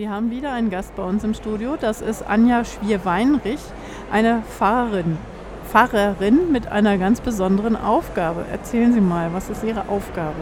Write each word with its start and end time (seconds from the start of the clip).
Wir 0.00 0.08
haben 0.08 0.30
wieder 0.30 0.50
einen 0.54 0.70
Gast 0.70 0.96
bei 0.96 1.02
uns 1.02 1.24
im 1.24 1.34
Studio. 1.34 1.76
Das 1.78 2.00
ist 2.00 2.22
Anja 2.22 2.64
Schwier-Weinrich, 2.64 3.60
eine 4.10 4.42
Pfarrerin. 4.48 5.18
Pfarrerin 5.70 6.50
mit 6.50 6.66
einer 6.66 6.98
ganz 6.98 7.20
besonderen 7.20 7.76
Aufgabe. 7.76 8.44
Erzählen 8.50 8.92
Sie 8.92 9.00
mal, 9.00 9.32
was 9.32 9.48
ist 9.50 9.62
Ihre 9.62 9.88
Aufgabe? 9.88 10.34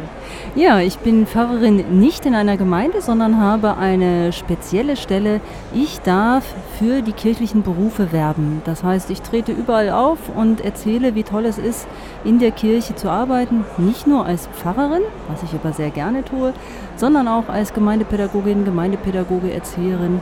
Ja, 0.55 0.81
ich 0.81 0.99
bin 1.01 1.27
Pfarrerin 1.27 2.01
nicht 2.01 2.25
in 2.25 2.35
einer 2.35 2.57
Gemeinde, 2.57 3.03
sondern 3.03 3.39
habe 3.39 3.77
eine 3.77 4.33
spezielle 4.33 4.97
Stelle. 4.97 5.43
Ich 5.75 6.01
darf 6.01 6.45
für 6.79 7.03
die 7.03 7.13
kirchlichen 7.13 7.63
Berufe 7.63 8.11
werben. 8.11 8.63
Das 8.65 8.83
heißt, 8.83 9.11
ich 9.11 9.21
trete 9.21 9.53
überall 9.53 9.91
auf 9.91 10.19
und 10.35 10.65
erzähle, 10.65 11.15
wie 11.15 11.25
toll 11.25 11.45
es 11.45 11.59
ist, 11.59 11.87
in 12.25 12.39
der 12.39 12.51
Kirche 12.51 12.95
zu 12.95 13.11
arbeiten. 13.11 13.67
Nicht 13.77 14.07
nur 14.07 14.25
als 14.25 14.47
Pfarrerin, 14.47 15.03
was 15.29 15.43
ich 15.43 15.53
aber 15.53 15.75
sehr 15.75 15.91
gerne 15.91 16.25
tue, 16.25 16.55
sondern 16.97 17.29
auch 17.29 17.51
als 17.51 17.75
Gemeindepädagogin, 17.75 18.65
Gemeindepädagoge, 18.65 19.53
Erzieherin 19.53 20.21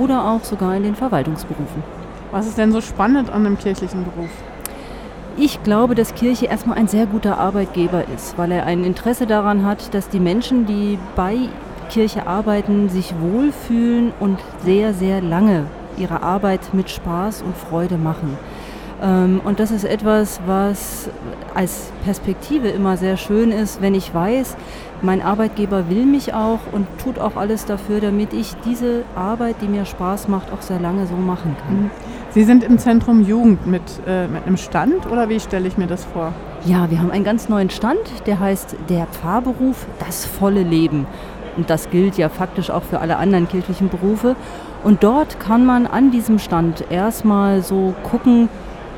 oder 0.00 0.24
auch 0.24 0.42
sogar 0.42 0.74
in 0.74 0.82
den 0.82 0.96
Verwaltungsberufen. 0.96 1.99
Was 2.30 2.46
ist 2.46 2.58
denn 2.58 2.70
so 2.70 2.80
spannend 2.80 3.28
an 3.30 3.44
einem 3.44 3.58
kirchlichen 3.58 4.04
Beruf? 4.04 4.30
Ich 5.36 5.62
glaube, 5.62 5.94
dass 5.94 6.14
Kirche 6.14 6.46
erstmal 6.46 6.78
ein 6.78 6.86
sehr 6.86 7.06
guter 7.06 7.38
Arbeitgeber 7.38 8.04
ist, 8.14 8.38
weil 8.38 8.52
er 8.52 8.66
ein 8.66 8.84
Interesse 8.84 9.26
daran 9.26 9.64
hat, 9.64 9.94
dass 9.94 10.08
die 10.08 10.20
Menschen, 10.20 10.66
die 10.66 10.98
bei 11.16 11.36
Kirche 11.88 12.26
arbeiten, 12.26 12.88
sich 12.88 13.14
wohlfühlen 13.20 14.12
und 14.20 14.38
sehr, 14.64 14.94
sehr 14.94 15.20
lange 15.20 15.64
ihre 15.96 16.22
Arbeit 16.22 16.72
mit 16.72 16.88
Spaß 16.88 17.42
und 17.42 17.56
Freude 17.56 17.98
machen. 17.98 18.38
Ähm, 19.02 19.40
und 19.44 19.60
das 19.60 19.70
ist 19.70 19.84
etwas, 19.84 20.40
was 20.46 21.08
als 21.54 21.92
Perspektive 22.04 22.68
immer 22.68 22.96
sehr 22.96 23.16
schön 23.16 23.50
ist, 23.50 23.80
wenn 23.80 23.94
ich 23.94 24.14
weiß, 24.14 24.56
mein 25.02 25.22
Arbeitgeber 25.22 25.88
will 25.88 26.04
mich 26.04 26.34
auch 26.34 26.60
und 26.72 26.86
tut 27.02 27.18
auch 27.18 27.36
alles 27.36 27.64
dafür, 27.64 28.00
damit 28.00 28.32
ich 28.34 28.54
diese 28.66 29.02
Arbeit, 29.16 29.56
die 29.62 29.68
mir 29.68 29.86
Spaß 29.86 30.28
macht, 30.28 30.52
auch 30.52 30.60
sehr 30.60 30.78
lange 30.78 31.06
so 31.06 31.14
machen 31.14 31.56
kann. 31.64 31.84
Mhm. 31.84 31.90
Sie 32.32 32.44
sind 32.44 32.62
im 32.62 32.78
Zentrum 32.78 33.22
Jugend 33.22 33.66
mit, 33.66 33.82
äh, 34.06 34.28
mit 34.28 34.46
einem 34.46 34.56
Stand 34.56 35.10
oder 35.10 35.28
wie 35.28 35.40
stelle 35.40 35.66
ich 35.66 35.76
mir 35.78 35.86
das 35.86 36.04
vor? 36.04 36.32
Ja, 36.64 36.90
wir 36.90 37.00
haben 37.00 37.10
einen 37.10 37.24
ganz 37.24 37.48
neuen 37.48 37.70
Stand, 37.70 38.00
der 38.26 38.38
heißt 38.38 38.76
Der 38.88 39.06
Pfarrberuf, 39.06 39.86
das 39.98 40.26
volle 40.26 40.62
Leben. 40.62 41.06
Und 41.56 41.70
das 41.70 41.90
gilt 41.90 42.16
ja 42.16 42.28
faktisch 42.28 42.70
auch 42.70 42.84
für 42.84 43.00
alle 43.00 43.16
anderen 43.16 43.48
kirchlichen 43.48 43.88
Berufe. 43.88 44.36
Und 44.84 45.02
dort 45.02 45.40
kann 45.40 45.66
man 45.66 45.86
an 45.86 46.10
diesem 46.10 46.38
Stand 46.38 46.84
erstmal 46.90 47.62
so 47.62 47.94
gucken, 48.04 48.48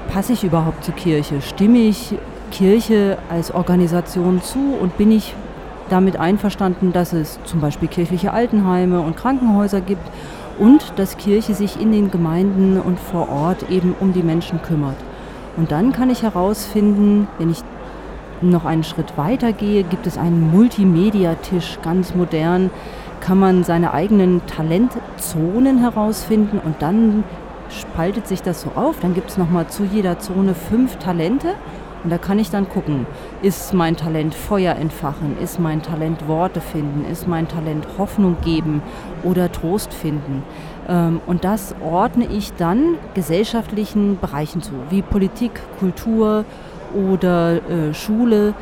passe 0.09 0.33
ich 0.33 0.45
überhaupt 0.45 0.85
zur 0.85 0.95
Kirche? 0.95 1.41
Stimme 1.41 1.79
ich 1.79 2.15
Kirche 2.51 3.19
als 3.31 3.53
Organisation 3.53 4.43
zu 4.43 4.77
und 4.81 4.97
bin 4.99 5.11
ich 5.11 5.35
damit 5.91 6.17
einverstanden, 6.17 6.93
dass 6.93 7.13
es 7.13 7.39
zum 7.45 7.61
Beispiel 7.61 7.89
kirchliche 7.89 8.33
Altenheime 8.33 9.01
und 9.01 9.17
Krankenhäuser 9.17 9.81
gibt 9.81 10.07
und 10.59 10.93
dass 10.97 11.17
Kirche 11.17 11.55
sich 11.55 11.81
in 11.81 11.93
den 11.93 12.11
Gemeinden 12.11 12.81
und 12.81 12.99
vor 12.99 13.29
Ort 13.29 13.71
eben 13.71 13.95
um 14.01 14.13
die 14.13 14.23
Menschen 14.23 14.63
kümmert. 14.63 14.97
Und 15.57 15.71
dann 15.71 15.93
kann 15.93 16.11
ich 16.11 16.23
herausfinden, 16.23 17.29
wenn 17.39 17.51
ich 17.51 17.63
noch 18.41 18.65
einen 18.65 18.85
Schritt 18.85 19.17
weiter 19.17 19.53
gehe, 19.53 19.85
gibt 19.85 20.07
es 20.07 20.19
einen 20.19 20.51
Multimedia-Tisch, 20.51 21.79
ganz 21.83 22.15
modern, 22.15 22.71
kann 23.21 23.39
man 23.39 23.63
seine 23.63 23.93
eigenen 23.93 24.41
Talentzonen 24.47 25.79
herausfinden 25.79 26.61
und 26.65 26.77
dann 26.81 27.23
spaltet 27.73 28.27
sich 28.27 28.43
das 28.43 28.63
so 28.63 28.71
auf. 28.75 29.01
Dann 29.01 29.15
gibt 29.15 29.31
es 29.31 29.39
nochmal 29.39 29.69
zu 29.69 29.85
jeder 29.85 30.19
Zone 30.19 30.55
fünf 30.55 30.97
Talente 30.97 31.55
und 32.05 32.11
da 32.11 32.19
kann 32.19 32.39
ich 32.39 32.51
dann 32.51 32.69
gucken, 32.69 33.07
ist 33.43 33.75
mein 33.75 33.97
Talent 33.97 34.35
Feuer 34.35 34.75
entfachen, 34.75 35.37
ist 35.41 35.61
mein 35.61 35.83
Talent 35.83 36.27
Worte 36.27 36.61
finden, 36.61 37.05
ist 37.11 37.29
mein 37.29 37.47
Talent 37.47 37.87
Hoffnung 37.97 38.37
geben 38.45 38.83
oder 39.23 39.53
Trost 39.53 39.95
finden. 39.95 40.43
Ähm, 40.89 41.21
und 41.27 41.45
das 41.45 41.75
ordne 41.81 42.27
ich 42.27 42.53
dann 42.55 42.97
gesellschaftlichen 43.15 44.19
Bereichen 44.19 44.63
zu, 44.63 44.73
wie 44.91 45.03
Politik, 45.03 45.61
Kultur 45.79 46.45
oder 46.95 47.57
äh, 47.71 47.95
Schule. 47.95 48.55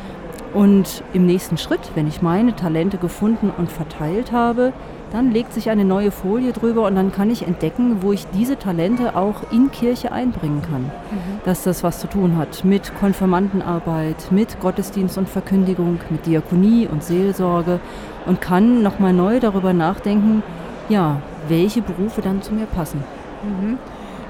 Und 0.53 1.05
im 1.13 1.27
nächsten 1.27 1.57
Schritt, 1.57 1.93
wenn 1.95 2.09
ich 2.09 2.23
meine 2.23 2.57
Talente 2.57 2.99
gefunden 2.99 3.53
und 3.57 3.71
verteilt 3.71 4.33
habe, 4.33 4.73
dann 5.13 5.31
legt 5.33 5.53
sich 5.53 5.71
eine 5.71 5.85
neue 5.85 6.11
Folie 6.11 6.53
drüber 6.53 6.87
und 6.87 6.95
dann 6.95 7.13
kann 7.13 7.31
ich 7.31 7.47
entdecken, 7.47 8.03
wo 8.03 8.13
ich 8.13 8.27
diese 8.29 8.59
Talente 8.59 9.17
auch 9.17 9.51
in 9.51 9.71
Kirche 9.71 10.13
einbringen 10.13 10.63
kann. 10.63 10.83
Mhm. 10.83 11.41
Dass 11.45 11.65
das 11.65 11.83
was 11.83 11.99
zu 11.99 12.07
tun 12.07 12.37
hat 12.37 12.65
mit 12.65 12.95
Konfirmandenarbeit, 12.99 14.31
mit 14.31 14.61
Gottesdienst 14.61 15.19
und 15.19 15.29
Verkündigung, 15.29 16.01
mit 16.11 16.27
Diakonie 16.27 16.87
und 16.87 17.03
Seelsorge 17.03 17.81
und 18.27 18.41
kann 18.41 18.83
nochmal 18.83 19.13
neu 19.13 19.41
darüber 19.41 19.73
nachdenken, 19.73 20.43
ja, 20.89 21.21
welche 21.49 21.83
Berufe 21.83 22.21
dann 22.21 22.43
zu 22.43 22.55
mir 22.55 22.67
passen. 22.67 23.03
Mhm. 23.43 23.79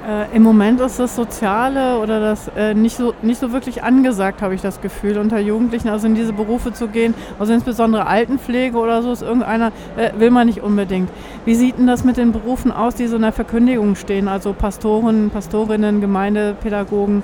Äh, 0.08 0.34
Im 0.34 0.42
Moment 0.42 0.80
ist 0.80 0.98
das 0.98 1.14
Soziale 1.14 1.98
oder 1.98 2.20
das 2.20 2.48
äh, 2.56 2.72
nicht, 2.72 2.96
so, 2.96 3.12
nicht 3.20 3.38
so 3.38 3.52
wirklich 3.52 3.82
angesagt, 3.82 4.40
habe 4.40 4.54
ich 4.54 4.62
das 4.62 4.80
Gefühl, 4.80 5.18
unter 5.18 5.38
Jugendlichen, 5.38 5.88
also 5.88 6.06
in 6.06 6.14
diese 6.14 6.32
Berufe 6.32 6.72
zu 6.72 6.88
gehen. 6.88 7.14
Also 7.38 7.52
insbesondere 7.52 8.06
Altenpflege 8.06 8.78
oder 8.78 9.02
so 9.02 9.12
ist 9.12 9.20
irgendeiner, 9.20 9.72
äh, 9.96 10.12
will 10.18 10.30
man 10.30 10.46
nicht 10.46 10.62
unbedingt. 10.62 11.10
Wie 11.44 11.54
sieht 11.54 11.76
denn 11.76 11.86
das 11.86 12.02
mit 12.02 12.16
den 12.16 12.32
Berufen 12.32 12.72
aus, 12.72 12.94
die 12.94 13.08
so 13.08 13.16
in 13.16 13.22
der 13.22 13.32
Verkündigung 13.32 13.94
stehen? 13.94 14.26
Also 14.26 14.54
Pastoren, 14.54 15.28
Pastorinnen, 15.28 16.00
Gemeindepädagogen. 16.00 17.22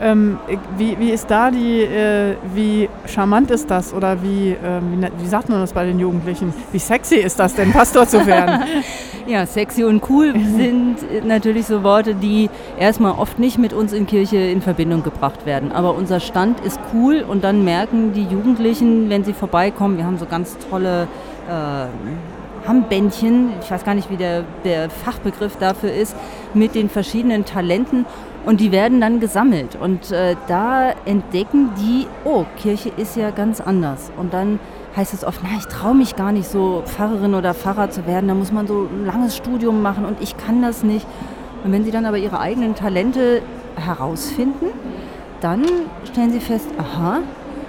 Ähm, 0.00 0.38
wie, 0.76 0.98
wie 0.98 1.10
ist 1.10 1.30
da 1.30 1.50
die, 1.50 1.82
äh, 1.82 2.36
wie 2.54 2.88
charmant 3.06 3.50
ist 3.50 3.70
das 3.70 3.92
oder 3.92 4.22
wie, 4.22 4.50
äh, 4.50 4.80
wie, 4.90 5.22
wie, 5.22 5.26
sagt 5.26 5.48
man 5.48 5.60
das 5.60 5.72
bei 5.72 5.84
den 5.84 5.98
Jugendlichen? 5.98 6.52
Wie 6.72 6.78
sexy 6.78 7.16
ist 7.16 7.38
das 7.38 7.54
denn, 7.54 7.72
Pastor 7.72 8.06
zu 8.06 8.26
werden? 8.26 8.62
ja, 9.26 9.46
sexy 9.46 9.84
und 9.84 10.08
cool 10.08 10.32
sind 10.56 10.96
natürlich 11.26 11.66
so 11.66 11.82
Worte, 11.82 12.14
die 12.14 12.50
erstmal 12.78 13.12
oft 13.12 13.38
nicht 13.38 13.58
mit 13.58 13.72
uns 13.72 13.92
in 13.92 14.06
Kirche 14.06 14.38
in 14.38 14.62
Verbindung 14.62 15.02
gebracht 15.02 15.46
werden. 15.46 15.72
Aber 15.72 15.94
unser 15.94 16.20
Stand 16.20 16.60
ist 16.60 16.80
cool 16.94 17.24
und 17.26 17.44
dann 17.44 17.64
merken 17.64 18.12
die 18.12 18.24
Jugendlichen, 18.24 19.08
wenn 19.10 19.24
sie 19.24 19.32
vorbeikommen, 19.32 19.96
wir 19.98 20.04
haben 20.04 20.18
so 20.18 20.26
ganz 20.26 20.56
tolle 20.70 21.08
äh, 21.48 22.66
Hammebändchen, 22.66 23.50
ich 23.60 23.70
weiß 23.70 23.84
gar 23.84 23.94
nicht, 23.94 24.10
wie 24.10 24.16
der, 24.16 24.44
der 24.64 24.88
Fachbegriff 24.88 25.56
dafür 25.56 25.92
ist, 25.92 26.14
mit 26.54 26.74
den 26.74 26.88
verschiedenen 26.88 27.44
Talenten 27.44 28.06
und 28.44 28.60
die 28.60 28.72
werden 28.72 29.00
dann 29.00 29.20
gesammelt. 29.20 29.76
Und 29.80 30.10
äh, 30.10 30.36
da 30.48 30.90
entdecken 31.04 31.70
die, 31.78 32.06
oh, 32.24 32.44
Kirche 32.56 32.90
ist 32.96 33.16
ja 33.16 33.30
ganz 33.30 33.60
anders. 33.60 34.10
Und 34.16 34.34
dann 34.34 34.58
heißt 34.96 35.14
es 35.14 35.24
oft, 35.24 35.40
na, 35.42 35.50
ich 35.58 35.66
traue 35.66 35.94
mich 35.94 36.16
gar 36.16 36.32
nicht 36.32 36.48
so 36.48 36.82
Pfarrerin 36.86 37.34
oder 37.34 37.54
Pfarrer 37.54 37.90
zu 37.90 38.06
werden. 38.06 38.28
Da 38.28 38.34
muss 38.34 38.52
man 38.52 38.66
so 38.66 38.88
ein 38.92 39.06
langes 39.06 39.36
Studium 39.36 39.82
machen 39.82 40.04
und 40.04 40.20
ich 40.20 40.36
kann 40.36 40.62
das 40.62 40.82
nicht. 40.82 41.06
Und 41.64 41.72
wenn 41.72 41.84
sie 41.84 41.90
dann 41.90 42.06
aber 42.06 42.18
ihre 42.18 42.40
eigenen 42.40 42.74
Talente 42.74 43.42
herausfinden, 43.76 44.66
dann 45.40 45.64
stellen 46.10 46.32
sie 46.32 46.40
fest, 46.40 46.68
aha. 46.78 47.20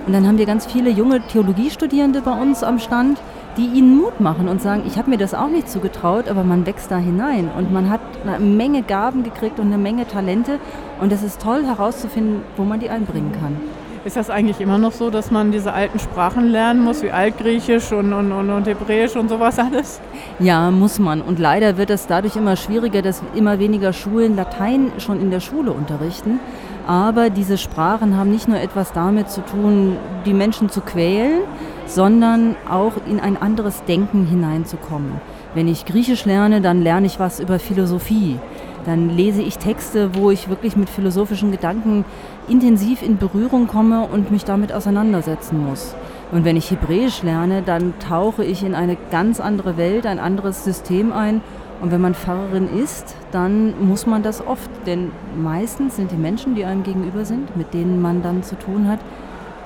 Und 0.06 0.14
dann 0.14 0.28
haben 0.28 0.38
wir 0.38 0.46
ganz 0.46 0.66
viele 0.66 0.90
junge 0.90 1.22
Theologiestudierende 1.22 2.22
bei 2.22 2.32
uns 2.32 2.64
am 2.64 2.80
Stand, 2.80 3.20
die 3.58 3.66
ihnen 3.66 3.98
Mut 3.98 4.20
machen 4.20 4.48
und 4.48 4.62
sagen, 4.62 4.84
ich 4.88 4.98
habe 4.98 5.10
mir 5.10 5.18
das 5.18 5.34
auch 5.34 5.48
nicht 5.48 5.70
zugetraut, 5.70 6.28
aber 6.28 6.44
man 6.44 6.66
wächst 6.66 6.90
da 6.92 6.98
hinein 6.98 7.50
und 7.56 7.72
man 7.72 7.90
hat 7.90 8.02
eine 8.26 8.40
Menge 8.40 8.82
Gaben 8.82 9.24
gekriegt 9.24 9.60
und 9.60 9.68
eine 9.68 9.78
Menge 9.78 10.08
Talente 10.08 10.60
und 11.02 11.12
es 11.12 11.24
ist 11.24 11.42
toll 11.42 11.66
herauszufinden, 11.66 12.42
wo 12.58 12.64
man 12.64 12.80
die 12.80 12.90
einbringen 12.90 13.32
kann. 13.32 13.58
Ist 14.06 14.18
das 14.18 14.30
eigentlich 14.30 14.60
immer 14.60 14.78
noch 14.78 14.92
so, 14.92 15.10
dass 15.10 15.32
man 15.32 15.54
diese 15.54 15.72
alten 15.72 15.98
Sprachen 15.98 16.50
lernen 16.50 16.84
muss, 16.84 17.02
wie 17.04 17.12
Altgriechisch 17.12 17.94
und, 17.94 18.12
und, 18.12 18.34
und, 18.34 18.50
und 18.50 18.68
Hebräisch 18.68 19.16
und 19.16 19.30
sowas 19.30 19.58
alles? 19.60 20.02
Ja, 20.40 20.72
muss 20.72 21.00
man. 21.00 21.22
Und 21.22 21.40
leider 21.40 21.78
wird 21.78 21.90
es 21.90 22.06
dadurch 22.06 22.36
immer 22.36 22.58
schwieriger, 22.58 23.02
dass 23.02 23.24
immer 23.34 23.60
weniger 23.60 23.94
Schulen 23.94 24.36
Latein 24.36 24.92
schon 24.98 25.22
in 25.22 25.32
der 25.32 25.40
Schule 25.40 25.72
unterrichten. 25.72 26.42
Aber 26.86 27.30
diese 27.30 27.58
Sprachen 27.58 28.18
haben 28.18 28.30
nicht 28.30 28.50
nur 28.50 28.60
etwas 28.60 28.92
damit 28.92 29.30
zu 29.30 29.40
tun, 29.40 29.96
die 30.26 30.34
Menschen 30.34 30.70
zu 30.70 30.82
quälen, 30.82 31.44
sondern 31.86 32.56
auch 32.70 32.94
in 33.10 33.20
ein 33.20 33.38
anderes 33.38 33.84
Denken 33.84 34.26
hineinzukommen. 34.26 35.22
Wenn 35.54 35.68
ich 35.68 35.86
Griechisch 35.86 36.26
lerne, 36.26 36.62
dann 36.62 36.82
lerne 36.82 37.06
ich 37.06 37.20
was 37.20 37.40
über 37.40 37.60
Philosophie. 37.60 38.40
Dann 38.86 39.10
lese 39.10 39.42
ich 39.42 39.60
Texte, 39.60 40.16
wo 40.16 40.32
ich 40.32 40.50
wirklich 40.50 40.76
mit 40.76 40.90
philosophischen 40.90 41.52
Gedanken 41.52 42.06
intensiv 42.48 43.02
in 43.02 43.18
Berührung 43.18 43.68
komme 43.68 44.08
und 44.12 44.32
mich 44.32 44.46
damit 44.46 44.74
auseinandersetzen 44.74 45.64
muss. 45.64 45.96
Und 46.32 46.46
wenn 46.46 46.58
ich 46.58 46.72
Hebräisch 46.72 47.22
lerne, 47.24 47.62
dann 47.62 47.94
tauche 48.00 48.44
ich 48.44 48.64
in 48.64 48.76
eine 48.76 48.98
ganz 49.12 49.40
andere 49.40 49.78
Welt, 49.78 50.06
ein 50.06 50.20
anderes 50.20 50.64
System 50.64 51.14
ein. 51.14 51.42
Und 51.82 51.92
wenn 51.92 52.02
man 52.02 52.16
Pfarrerin 52.16 52.68
ist, 52.68 53.16
dann 53.32 53.74
muss 53.86 54.08
man 54.08 54.24
das 54.24 54.46
oft, 54.46 54.70
denn 54.86 55.12
meistens 55.38 55.98
sind 55.98 56.12
die 56.12 56.18
Menschen, 56.18 56.56
die 56.56 56.66
einem 56.66 56.84
gegenüber 56.84 57.26
sind, 57.26 57.56
mit 57.56 57.74
denen 57.74 58.02
man 58.02 58.24
dann 58.24 58.42
zu 58.42 58.58
tun 58.58 58.88
hat, 58.88 59.00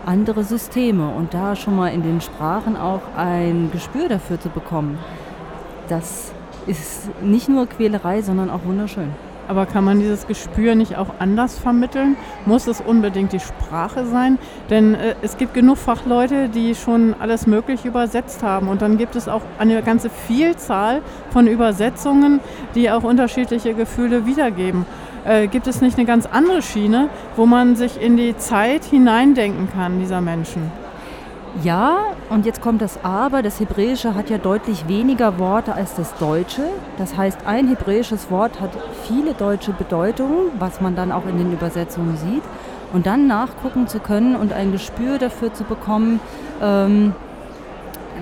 andere 0.08 0.44
Systeme 0.44 1.10
und 1.10 1.34
da 1.34 1.56
schon 1.56 1.76
mal 1.76 1.90
in 1.90 2.02
den 2.02 2.22
Sprachen 2.22 2.78
auch 2.78 3.02
ein 3.16 3.70
Gespür 3.72 4.08
dafür 4.08 4.40
zu 4.40 4.50
bekommen, 4.50 4.98
das 5.90 6.32
ist 6.66 7.10
nicht 7.22 7.50
nur 7.50 7.68
Quälerei, 7.68 8.22
sondern 8.22 8.50
auch 8.50 8.64
wunderschön. 8.66 9.12
Aber 9.48 9.66
kann 9.66 9.86
man 9.86 10.00
dieses 10.00 10.28
Gespür 10.28 10.76
nicht 10.76 10.98
auch 10.98 11.08
anders 11.20 11.58
vermitteln? 11.58 12.18
Muss 12.46 12.68
es 12.68 12.82
unbedingt 12.82 13.32
die 13.32 13.40
Sprache 13.40 14.06
sein? 14.06 14.38
Denn 14.70 14.94
äh, 14.94 15.16
es 15.22 15.38
gibt 15.38 15.54
genug 15.54 15.78
Fachleute, 15.78 16.50
die 16.50 16.76
schon 16.76 17.16
alles 17.18 17.48
Mögliche 17.48 17.88
übersetzt 17.88 18.44
haben. 18.44 18.68
Und 18.68 18.82
dann 18.82 18.98
gibt 18.98 19.16
es 19.16 19.30
auch 19.30 19.42
eine 19.58 19.82
ganze 19.84 20.10
Vielzahl 20.10 21.02
von 21.30 21.48
Übersetzungen, 21.48 22.42
die 22.76 22.92
auch 22.92 23.04
unterschiedliche 23.04 23.74
Gefühle 23.74 24.26
wiedergeben. 24.26 24.86
Äh, 25.28 25.48
gibt 25.48 25.68
es 25.68 25.82
nicht 25.82 25.98
eine 25.98 26.08
ganz 26.08 26.26
andere 26.26 26.62
Schiene, 26.62 27.10
wo 27.36 27.46
man 27.46 27.76
sich 27.76 28.02
in 28.02 28.16
die 28.16 28.38
Zeit 28.38 28.86
hineindenken 28.86 29.68
kann 29.70 30.00
dieser 30.00 30.22
Menschen? 30.22 30.72
Ja, 31.64 31.98
und 32.30 32.46
jetzt 32.46 32.62
kommt 32.62 32.82
das 32.82 33.04
Aber. 33.04 33.42
Das 33.42 33.60
Hebräische 33.60 34.16
hat 34.16 34.30
ja 34.30 34.38
deutlich 34.38 34.88
weniger 34.88 35.38
Worte 35.38 35.74
als 35.74 35.96
das 35.96 36.16
Deutsche. 36.16 36.62
Das 36.98 37.18
heißt, 37.18 37.40
ein 37.46 37.68
hebräisches 37.68 38.32
Wort 38.32 38.62
hat 38.62 38.70
viele 39.06 39.34
deutsche 39.34 39.74
Bedeutungen, 39.74 40.52
was 40.60 40.80
man 40.80 40.96
dann 40.96 41.12
auch 41.12 41.26
in 41.26 41.38
den 41.38 41.52
Übersetzungen 41.52 42.16
sieht. 42.16 42.44
Und 42.94 43.06
dann 43.06 43.28
nachgucken 43.28 43.88
zu 43.88 44.00
können 44.00 44.36
und 44.36 44.54
ein 44.54 44.72
Gespür 44.72 45.18
dafür 45.18 45.54
zu 45.54 45.66
bekommen, 45.66 46.22
ähm, 46.62 47.14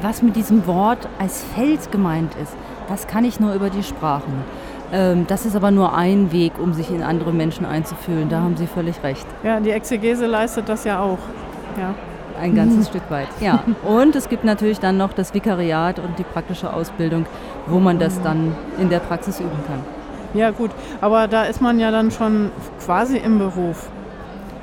was 0.02 0.24
mit 0.24 0.36
diesem 0.36 0.66
Wort 0.66 1.08
als 1.20 1.44
Feld 1.54 1.92
gemeint 1.92 2.34
ist, 2.42 2.54
das 2.90 3.06
kann 3.06 3.26
ich 3.26 3.40
nur 3.40 3.54
über 3.54 3.70
die 3.70 3.84
Sprachen. 3.84 4.44
Ähm, 4.92 5.26
das 5.28 5.46
ist 5.46 5.56
aber 5.56 5.72
nur 5.72 5.96
ein 5.96 6.32
Weg, 6.32 6.54
um 6.60 6.74
sich 6.74 6.90
in 6.90 7.04
andere 7.04 7.34
Menschen 7.34 7.66
einzufühlen. 7.66 8.30
Da 8.30 8.42
haben 8.42 8.58
Sie 8.58 8.68
völlig 8.68 9.02
recht. 9.04 9.26
Ja, 9.44 9.60
die 9.60 9.72
Exegese 9.72 10.26
leistet 10.26 10.70
das 10.70 10.84
ja 10.84 11.00
auch. 11.00 11.20
Ja 11.78 11.96
ein 12.40 12.56
ganzes. 12.56 12.88
Stück 12.90 13.10
weit. 13.10 13.28
Ja. 13.40 13.64
Und 13.84 14.16
es 14.16 14.30
gibt 14.30 14.44
natürlich 14.44 14.80
dann 14.80 14.98
noch 14.98 15.14
das 15.14 15.34
Vikariat 15.34 16.00
und 16.00 16.20
die 16.20 16.24
praktische 16.24 16.72
Ausbildung, 16.72 17.26
wo 17.68 17.80
man 17.80 18.00
das 18.00 18.22
dann 18.22 18.56
in 18.80 18.90
der 18.90 19.00
Praxis 19.00 19.40
üben 19.40 19.64
kann. 19.68 19.80
Ja 20.34 20.52
gut, 20.52 20.72
aber 21.02 21.28
da 21.28 21.44
ist 21.44 21.62
man 21.62 21.80
ja 21.80 21.92
dann 21.92 22.12
schon 22.12 22.52
quasi 22.84 23.18
im 23.18 23.40
Beruf. 23.40 23.90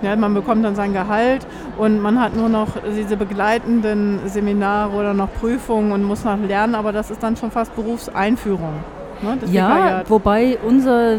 Ja, 0.03 0.17
man 0.17 0.35
bekommt 0.35 0.65
dann 0.65 0.75
sein 0.75 0.93
Gehalt 0.93 1.47
und 1.79 2.01
man 2.01 2.21
hat 2.21 2.37
nur 2.37 2.49
noch 2.49 2.69
diese 2.97 3.17
begleitenden 3.17 4.21
Seminare 4.27 4.93
oder 4.93 5.15
noch 5.15 5.33
Prüfungen 5.33 5.93
und 5.93 6.03
muss 6.03 6.25
noch 6.25 6.39
lernen, 6.39 6.75
aber 6.75 6.93
das 6.93 7.11
ist 7.11 7.23
dann 7.23 7.37
schon 7.37 7.51
fast 7.51 7.75
Berufseinführung. 7.77 8.75
Ne, 9.23 9.39
ja, 9.47 9.69
Vikariat. 9.69 10.11
wobei 10.11 10.59
unser 10.67 11.19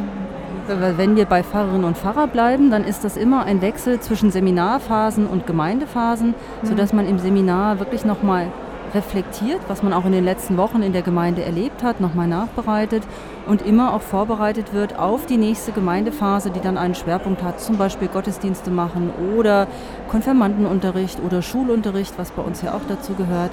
wenn 0.67 1.17
wir 1.17 1.25
bei 1.25 1.43
Pfarrerinnen 1.43 1.83
und 1.83 1.97
Pfarrer 1.97 2.27
bleiben, 2.27 2.71
dann 2.71 2.85
ist 2.85 3.03
das 3.03 3.17
immer 3.17 3.43
ein 3.43 3.61
Wechsel 3.61 3.99
zwischen 3.99 4.31
Seminarphasen 4.31 5.27
und 5.27 5.45
Gemeindephasen, 5.45 6.29
mhm. 6.29 6.67
sodass 6.67 6.93
man 6.93 7.05
im 7.05 7.19
Seminar 7.19 7.79
wirklich 7.79 8.05
nochmal 8.05 8.47
reflektiert, 8.93 9.59
was 9.67 9.81
man 9.81 9.91
auch 9.91 10.05
in 10.05 10.11
den 10.11 10.23
letzten 10.23 10.55
Wochen 10.57 10.83
in 10.83 10.93
der 10.93 11.01
Gemeinde 11.01 11.43
erlebt 11.43 11.83
hat, 11.83 11.99
nochmal 11.99 12.27
nachbereitet 12.27 13.03
und 13.47 13.61
immer 13.61 13.93
auch 13.93 14.01
vorbereitet 14.01 14.73
wird 14.73 14.97
auf 14.97 15.25
die 15.25 15.37
nächste 15.37 15.71
Gemeindephase, 15.71 16.51
die 16.51 16.61
dann 16.61 16.77
einen 16.77 16.95
Schwerpunkt 16.95 17.41
hat, 17.43 17.59
zum 17.59 17.77
Beispiel 17.77 18.07
Gottesdienste 18.07 18.69
machen 18.71 19.11
oder 19.35 19.67
Konfirmandenunterricht 20.09 21.19
oder 21.25 21.41
Schulunterricht, 21.41 22.13
was 22.17 22.31
bei 22.31 22.41
uns 22.41 22.61
ja 22.61 22.73
auch 22.73 22.87
dazu 22.87 23.13
gehört. 23.15 23.51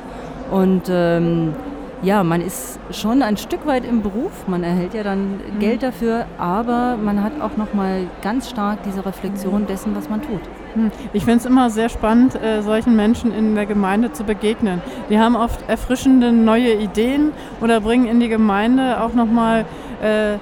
Und 0.51 0.83
ähm, 0.91 1.55
ja, 2.03 2.25
man 2.25 2.41
ist 2.41 2.79
schon 2.91 3.23
ein 3.23 3.37
Stück 3.37 3.67
weit 3.67 3.85
im 3.85 4.03
Beruf, 4.03 4.47
man 4.47 4.65
erhält 4.65 4.95
ja 4.95 5.03
dann 5.03 5.33
mhm. 5.33 5.59
Geld 5.59 5.83
dafür, 5.83 6.27
aber 6.39 6.97
man 6.97 7.23
hat 7.23 7.41
auch 7.41 7.57
noch 7.57 7.75
mal 7.75 8.07
ganz 8.23 8.49
stark 8.49 8.83
diese 8.85 9.05
Reflexion 9.05 9.67
dessen, 9.67 9.95
was 9.95 10.09
man 10.09 10.23
tut. 10.23 10.41
Hm. 10.75 10.91
Ich 11.13 11.25
finde 11.25 11.41
es 11.41 11.47
immer 11.47 11.69
sehr 11.69 11.89
spannend, 11.89 12.41
äh, 12.41 12.63
solchen 12.63 12.95
Menschen 12.97 13.33
in 13.33 13.55
der 13.55 13.67
Gemeinde 13.67 14.13
zu 14.13 14.25
begegnen. 14.25 14.81
Die 15.11 15.19
haben 15.19 15.37
oft 15.37 15.69
erfrischende 15.69 16.33
neue 16.33 16.75
Ideen 16.75 17.33
oder 17.61 17.81
bringen 17.81 18.07
in 18.07 18.21
die 18.21 18.29
Gemeinde 18.29 19.01
auch 19.01 19.13
noch 19.13 19.27
mal 19.27 19.65
äh, 20.03 20.37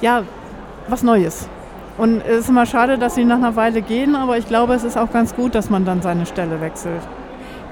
ja, 0.00 0.22
was 0.88 1.02
Neues. 1.02 1.48
Und 1.96 2.22
es 2.26 2.40
ist 2.40 2.48
immer 2.48 2.66
schade, 2.66 2.98
dass 2.98 3.14
sie 3.14 3.24
nach 3.24 3.36
einer 3.36 3.56
Weile 3.56 3.82
gehen, 3.82 4.16
aber 4.16 4.36
ich 4.38 4.48
glaube, 4.48 4.74
es 4.74 4.84
ist 4.84 4.96
auch 4.96 5.10
ganz 5.10 5.34
gut, 5.34 5.54
dass 5.54 5.70
man 5.70 5.84
dann 5.84 6.02
seine 6.02 6.26
Stelle 6.26 6.60
wechselt. 6.60 7.02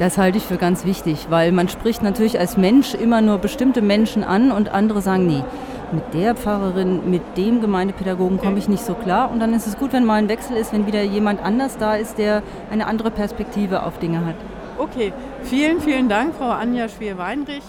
Das 0.02 0.18
halte 0.18 0.36
ich 0.36 0.42
für 0.42 0.56
ganz 0.56 0.84
wichtig, 0.84 1.28
weil 1.30 1.52
man 1.52 1.68
spricht 1.68 2.02
natürlich 2.02 2.36
als 2.40 2.56
Mensch 2.56 2.92
immer 2.92 3.20
nur 3.20 3.38
bestimmte 3.38 3.82
Menschen 3.82 4.24
an 4.24 4.50
und 4.50 4.68
andere 4.68 5.00
sagen, 5.00 5.28
nee, 5.28 5.44
mit 5.92 6.02
der 6.12 6.34
Pfarrerin, 6.34 7.08
mit 7.08 7.22
dem 7.36 7.60
Gemeindepädagogen 7.60 8.38
komme 8.38 8.58
ich 8.58 8.68
nicht 8.68 8.84
so 8.84 8.94
klar. 8.94 9.30
Und 9.30 9.38
dann 9.38 9.54
ist 9.54 9.68
es 9.68 9.78
gut, 9.78 9.92
wenn 9.92 10.04
mal 10.04 10.16
ein 10.16 10.28
Wechsel 10.28 10.56
ist, 10.56 10.72
wenn 10.72 10.88
wieder 10.88 11.04
jemand 11.04 11.40
anders 11.40 11.78
da 11.78 11.94
ist, 11.94 12.18
der 12.18 12.42
eine 12.72 12.88
andere 12.88 13.12
Perspektive 13.12 13.84
auf 13.84 14.00
Dinge 14.00 14.26
hat. 14.26 14.34
Okay, 14.76 15.12
vielen, 15.44 15.80
vielen 15.80 16.08
Dank, 16.08 16.34
Frau 16.34 16.50
Anja 16.50 16.88
Schwier-Weinrich. 16.88 17.62